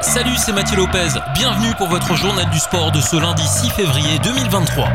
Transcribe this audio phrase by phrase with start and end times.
[0.00, 1.08] Salut, c'est Mathieu Lopez.
[1.34, 4.88] Bienvenue pour votre journal du sport de ce lundi 6 février 2023.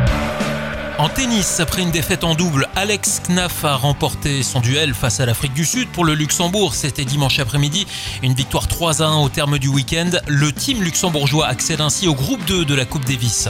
[0.98, 5.26] En tennis, après une défaite en double, Alex Knaf a remporté son duel face à
[5.26, 6.74] l'Afrique du Sud pour le Luxembourg.
[6.74, 7.86] C'était dimanche après-midi.
[8.22, 10.12] Une victoire 3 à 1 au terme du week-end.
[10.28, 13.50] Le team luxembourgeois accède ainsi au groupe 2 de la Coupe Davis.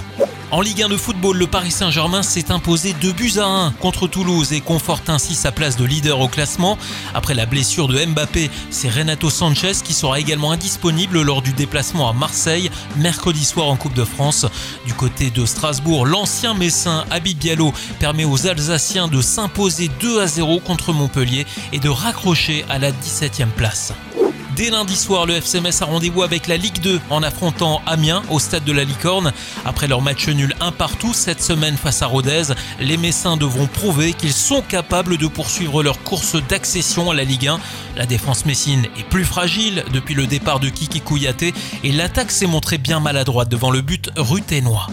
[0.53, 4.05] En Ligue 1 de football, le Paris Saint-Germain s'est imposé 2 buts à 1 contre
[4.05, 6.77] Toulouse et conforte ainsi sa place de leader au classement.
[7.15, 12.07] Après la blessure de Mbappé, c'est Renato Sanchez qui sera également indisponible lors du déplacement
[12.07, 14.45] à Marseille mercredi soir en Coupe de France.
[14.85, 20.27] Du côté de Strasbourg, l'ancien Messin Habib Diallo permet aux Alsaciens de s'imposer 2 à
[20.27, 23.91] 0 contre Montpellier et de raccrocher à la 17e place.
[24.55, 28.21] Dès lundi soir, le FC Metz a rendez-vous avec la Ligue 2 en affrontant Amiens
[28.29, 29.33] au stade de la Licorne.
[29.65, 34.13] Après leur match nul un partout cette semaine face à Rodez, les Messins devront prouver
[34.13, 37.59] qu'ils sont capables de poursuivre leur course d'accession à la Ligue 1.
[37.95, 41.51] La défense messine est plus fragile depuis le départ de Kiki Kouyaté
[41.83, 44.87] et l'attaque s'est montrée bien maladroite devant le but ruténois.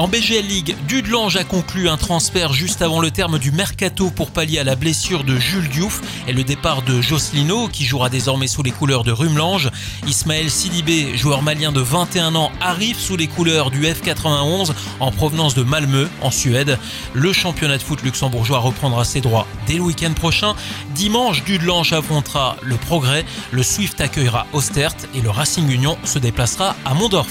[0.00, 4.30] En BGL League, Dudelange a conclu un transfert juste avant le terme du mercato pour
[4.30, 8.46] pallier à la blessure de Jules Diouf et le départ de Jocelino qui jouera désormais
[8.46, 9.70] sous les couleurs de Rumelange.
[10.06, 15.54] Ismaël Sidibé, joueur malien de 21 ans, arrive sous les couleurs du F91 en provenance
[15.54, 16.78] de Malmö en Suède.
[17.12, 20.54] Le championnat de foot luxembourgeois reprendra ses droits dès le week-end prochain.
[20.94, 26.74] Dimanche, Dudelange affrontera le Progrès, le Swift accueillera Ostert et le Racing Union se déplacera
[26.86, 27.28] à Mondorf.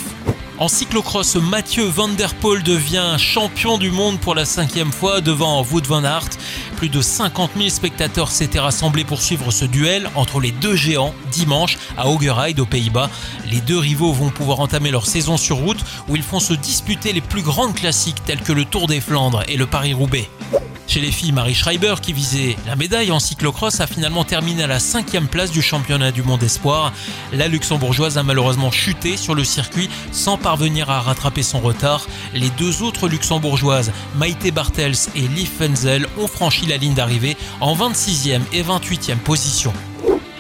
[0.60, 5.64] En cyclocross, Mathieu Van Der Poel devient champion du monde pour la cinquième fois devant
[5.64, 6.32] Wout van Aert.
[6.76, 11.14] Plus de 50 000 spectateurs s'étaient rassemblés pour suivre ce duel entre les deux géants
[11.32, 13.10] dimanche à Augeride aux Pays-Bas.
[13.50, 17.14] Les deux rivaux vont pouvoir entamer leur saison sur route où ils font se disputer
[17.14, 20.30] les plus grandes classiques tels que le Tour des Flandres et le Paris-Roubaix.
[20.90, 24.68] Chez les filles, Marie Schreiber, qui visait la médaille en cyclocross, a finalement terminé à
[24.68, 26.94] la cinquième place du championnat du monde espoir.
[27.32, 32.08] La luxembourgeoise a malheureusement chuté sur le circuit sans parvenir à rattraper son retard.
[32.34, 37.76] Les deux autres luxembourgeoises, Maïté Bartels et Liv Fenzel, ont franchi la ligne d'arrivée en
[37.76, 39.74] 26e et 28e position.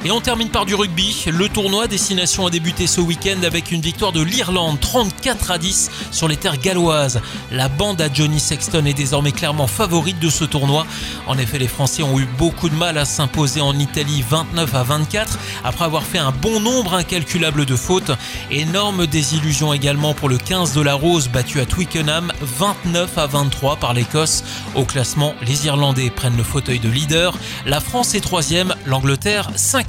[0.05, 1.25] Et on termine par du rugby.
[1.27, 5.91] Le tournoi Destination a débuté ce week-end avec une victoire de l'Irlande 34 à 10
[6.11, 7.19] sur les terres galloises.
[7.51, 10.87] La bande à Johnny Sexton est désormais clairement favorite de ce tournoi.
[11.27, 14.83] En effet, les Français ont eu beaucoup de mal à s'imposer en Italie 29 à
[14.83, 18.11] 24 après avoir fait un bon nombre incalculable de fautes.
[18.51, 23.75] Énorme désillusion également pour le 15 de la Rose battu à Twickenham 29 à 23
[23.75, 24.45] par l'Écosse.
[24.75, 27.37] Au classement, les Irlandais prennent le fauteuil de leader.
[27.65, 29.88] La France est troisième, l'Angleterre 5